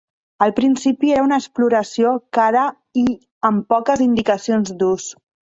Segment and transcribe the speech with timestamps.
[0.43, 2.65] Al principi era una exploració cara
[3.05, 3.07] i
[3.51, 5.11] amb poques indicacions d'ús.